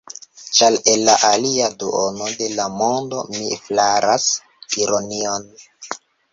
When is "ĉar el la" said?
0.59-1.17